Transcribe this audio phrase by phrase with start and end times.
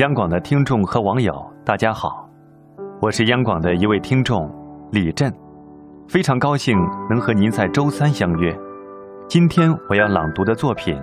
[0.00, 1.30] 央广的听众和网友，
[1.62, 2.26] 大家好，
[3.02, 4.50] 我是央广的一位听众
[4.92, 5.30] 李振，
[6.08, 6.74] 非常高兴
[7.10, 8.50] 能和您在周三相约。
[9.28, 10.98] 今天我要朗读的作品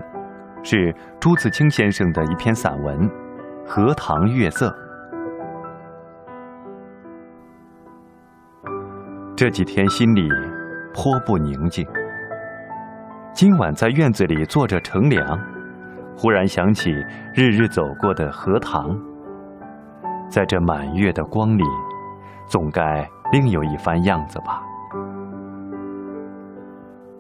[0.64, 3.08] 是朱自清先生的一篇散文
[3.68, 4.76] 《荷塘月色》。
[9.36, 10.28] 这几天心里
[10.92, 11.86] 颇不宁静，
[13.32, 15.40] 今晚在院子里坐着乘凉。
[16.18, 16.92] 忽然想起
[17.34, 18.98] 日日走过的荷塘，
[20.30, 21.64] 在这满月的光里，
[22.48, 24.64] 总该另有一番样子吧。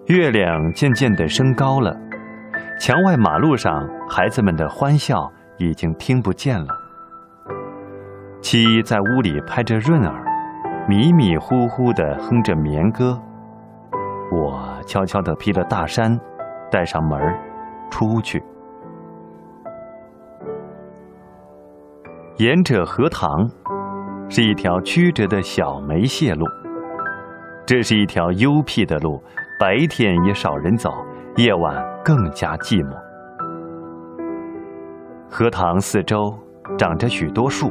[0.07, 1.95] 月亮渐渐的升高了，
[2.79, 6.67] 墙外马路上孩子们的欢笑已经听不见了。
[8.41, 10.23] 七在屋里拍着闰儿，
[10.87, 13.19] 迷迷糊糊的哼着眠歌。
[14.31, 16.19] 我悄悄的披了大衫，
[16.71, 17.19] 带上门
[17.91, 18.41] 出去。
[22.37, 23.49] 沿着荷塘，
[24.29, 26.45] 是一条曲折的小梅屑路。
[27.65, 29.19] 这是一条幽僻的路，
[29.59, 30.91] 白天也少人走，
[31.37, 32.95] 夜晚更加寂寞。
[35.27, 36.31] 荷塘四周
[36.77, 37.69] 长着许多树，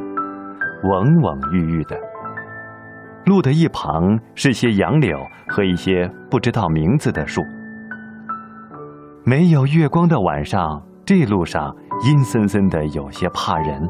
[0.83, 1.97] 蓊蓊郁郁的。
[3.25, 7.41] 路的一旁是些杨柳和一些不知道名字的树。
[9.23, 13.89] 没有月光的晚上，这路上阴森森的，有些怕人。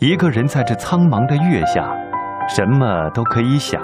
[0.00, 1.88] 一个人在这苍茫的月下，
[2.48, 3.80] 什么都可以想，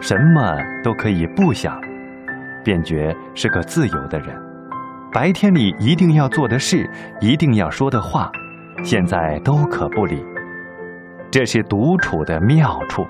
[0.00, 1.80] 什么都可以不想，
[2.64, 4.36] 便觉是个自由的人。
[5.12, 6.90] 白天里一定要做的事，
[7.20, 8.30] 一定要说的话，
[8.82, 10.24] 现在都可不理。
[11.30, 13.06] 这是独处的妙处。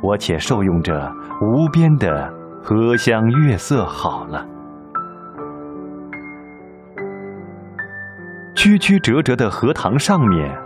[0.00, 2.32] 我且受用这无边的
[2.62, 4.46] 荷香月色好了。
[8.54, 10.65] 曲曲折折的荷塘上面。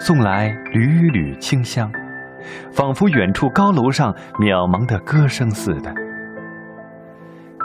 [0.00, 1.92] 送来缕缕清香，
[2.72, 5.94] 仿佛远处高楼上渺茫的歌声似的。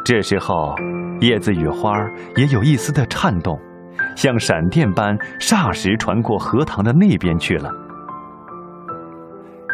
[0.03, 0.75] 这时候，
[1.21, 1.97] 叶子与花
[2.35, 3.57] 也有一丝的颤动，
[4.17, 7.71] 像闪电般霎时传过荷塘的那边去了。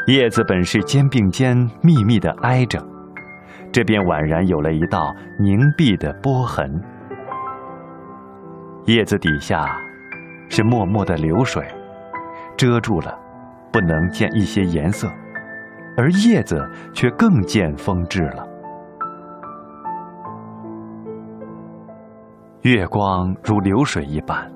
[0.05, 2.79] 叶子本是肩并肩密密的挨着，
[3.71, 6.79] 这边宛然有了一道凝碧的波痕。
[8.85, 9.65] 叶子底下
[10.47, 11.65] 是脉脉的流水。
[12.57, 13.17] 遮住了，
[13.71, 15.07] 不能见一些颜色，
[15.97, 16.57] 而叶子
[16.93, 18.47] 却更见风致了。
[22.61, 24.47] 月光如流水一般，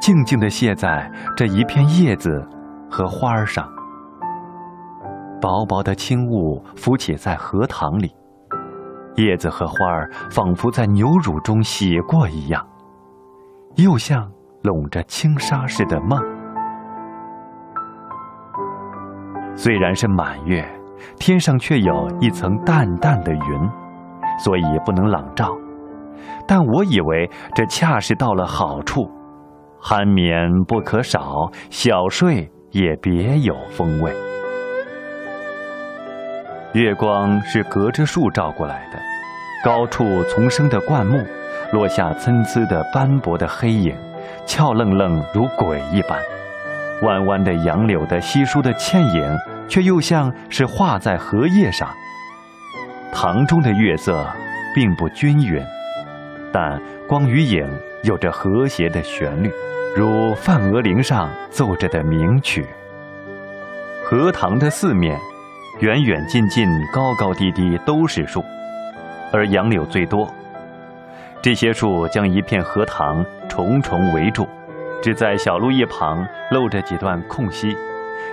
[0.00, 2.30] 静静地泻在这一片叶子
[2.88, 3.68] 和花儿上。
[5.40, 8.14] 薄薄的轻雾浮起在荷塘里，
[9.16, 12.64] 叶子和花儿仿佛在牛乳中洗过一样，
[13.74, 14.30] 又像
[14.62, 16.37] 笼着轻纱似的梦。
[19.60, 20.64] 虽然是满月，
[21.18, 23.70] 天上却有一层淡淡的云，
[24.38, 25.50] 所以不能朗照。
[26.46, 29.10] 但我以为这恰是到了好处，
[29.82, 34.12] 酣眠不可少，小睡也别有风味。
[36.72, 38.98] 月光是隔着树照过来的，
[39.64, 41.18] 高处丛生的灌木，
[41.72, 43.92] 落下参差的斑驳的黑影，
[44.46, 46.16] 俏愣愣如鬼一般。
[47.02, 49.38] 弯弯的杨柳的稀疏的倩影，
[49.68, 51.88] 却又像是画在荷叶上。
[53.12, 54.26] 塘中的月色
[54.74, 55.62] 并不均匀，
[56.52, 57.68] 但光与影
[58.02, 59.50] 有着和谐的旋律，
[59.96, 62.66] 如梵俄铃上奏着的名曲。
[64.04, 65.18] 荷塘的四面，
[65.80, 68.42] 远远近近、高高低低都是树，
[69.32, 70.28] 而杨柳最多。
[71.42, 74.48] 这些树将一片荷塘重重围住。
[75.00, 77.76] 只在小路一旁露着几段空隙，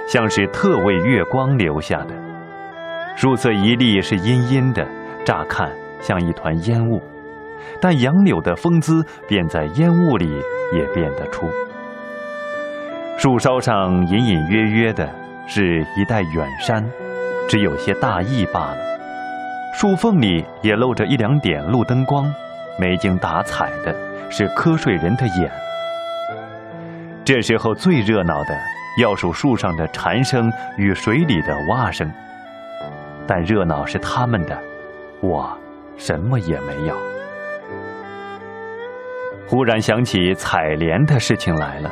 [0.07, 2.13] 像是特为月光留下的。
[3.15, 4.85] 树色一粒是阴阴的，
[5.23, 5.71] 乍看
[6.01, 7.01] 像一团烟雾，
[7.79, 10.41] 但杨柳的风姿便在烟雾里
[10.73, 11.47] 也辨得出。
[13.17, 15.09] 树梢上隐隐约约的
[15.47, 16.83] 是一带远山，
[17.47, 18.77] 只有些大意罢了。
[19.73, 22.25] 树缝里也露着一两点路灯光，
[22.77, 23.95] 没精打采的，
[24.29, 25.49] 是瞌睡人的眼。
[27.25, 28.55] 这时候最热闹的，
[29.01, 32.07] 要数树上的蝉声与水里的蛙声。
[33.25, 34.55] 但热闹是他们的，
[35.21, 35.57] 我
[35.97, 36.95] 什么也没有。
[39.47, 41.89] 忽然想起采莲的事情来了。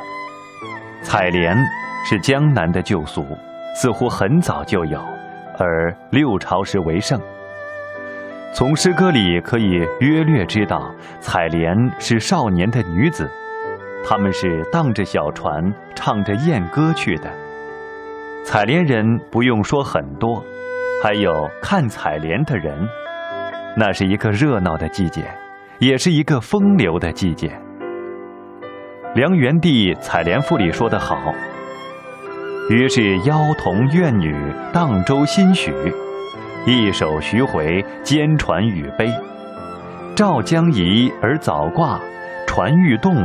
[1.02, 1.58] 采莲
[2.06, 3.26] 是江南的旧俗，
[3.76, 5.04] 似乎很早就有，
[5.58, 7.20] 而六朝时为盛。
[8.54, 13.28] 从诗歌里可以约略知道，采莲是少年的女子，
[14.06, 17.32] 他们是荡着小船，唱着艳歌去的。
[18.44, 20.44] 采莲人不用说很多，
[21.02, 22.78] 还有看采莲的人，
[23.78, 25.24] 那是一个热闹的季节，
[25.80, 27.52] 也是一个风流的季节。
[29.16, 31.34] 梁元帝《采莲赋》里说得好
[32.70, 34.36] ：“于是妖童怨女
[34.74, 35.72] 荡舟新许，
[36.66, 39.10] 一首徐回兼传与悲。
[40.16, 42.00] 赵将移而早挂，
[42.46, 43.16] 船欲动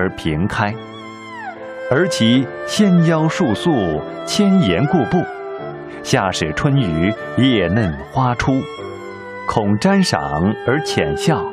[0.00, 0.74] 而平开。
[1.90, 5.22] 而其纤腰束素，千岩固步。
[6.02, 8.62] 下使春雨，叶嫩花初。
[9.46, 11.44] 恐沾赏而浅笑，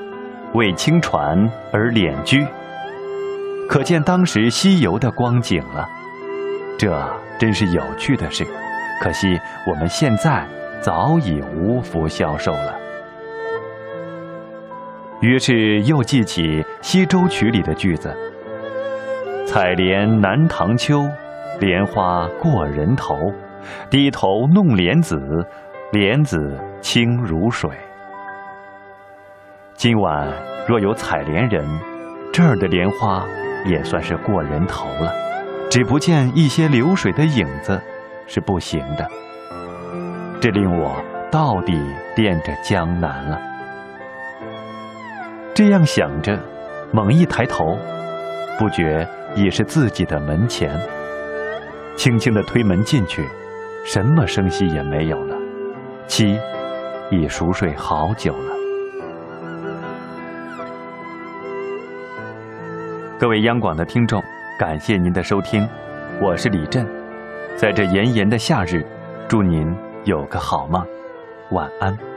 [0.54, 1.38] 为轻船
[1.74, 2.46] 而敛居。”
[3.68, 5.90] 可见当时西游的光景了，
[6.78, 7.06] 这
[7.38, 8.48] 真是有趣的事。
[9.02, 10.46] 可惜我们现在
[10.82, 12.76] 早已无福消受了。
[15.20, 18.16] 于是又记起《西洲曲》里的句子
[19.48, 21.08] ：“采莲南塘秋，
[21.62, 23.16] 莲花过人头。
[23.90, 25.18] 低头弄莲子，
[25.94, 26.38] 莲子
[26.82, 27.72] 清如水。”
[29.74, 30.28] 今晚
[30.68, 31.66] 若有采莲人，
[32.34, 33.26] 这儿的莲花。
[33.66, 35.12] 也算是过人头了，
[35.70, 37.82] 只不见一些流水的影子，
[38.26, 39.06] 是不行的。
[40.40, 40.96] 这令我
[41.30, 41.74] 到底
[42.16, 43.38] 恋着江南了。
[45.54, 46.40] 这样想着，
[46.94, 47.78] 猛一抬头，
[48.58, 50.80] 不觉已是自己的门前。
[51.96, 53.26] 轻轻的推门进去，
[53.84, 55.36] 什么声息也没有了，
[56.08, 56.40] 妻
[57.10, 58.56] 已熟睡好久了。
[63.20, 64.22] 各位央广的听众，
[64.60, 65.68] 感谢您的收听，
[66.22, 66.86] 我是李振，
[67.56, 68.86] 在这炎炎的夏日，
[69.28, 70.86] 祝您有个好梦，
[71.50, 72.17] 晚安。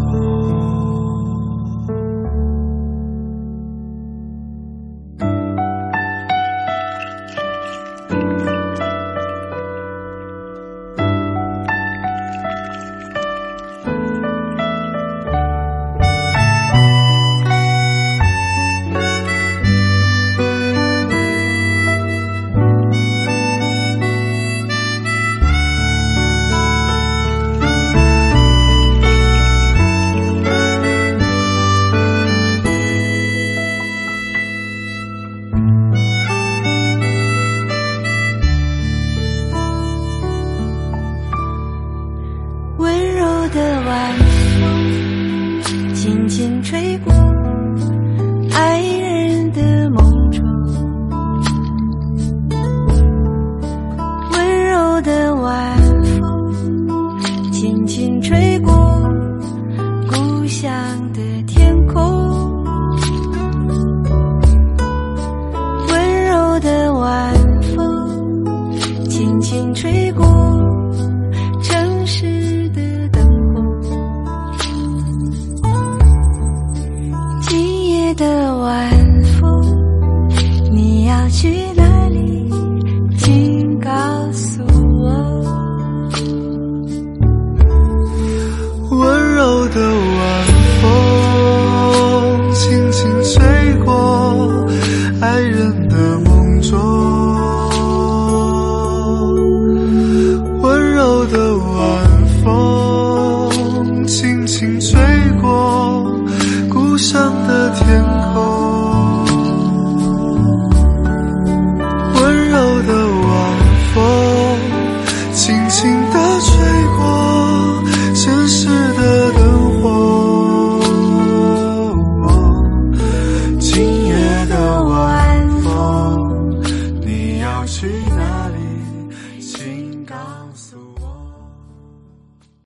[43.53, 44.17] 的晚
[44.59, 47.30] 风轻轻吹过